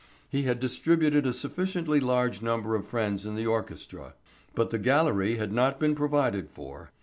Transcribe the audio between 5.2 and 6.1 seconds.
had not been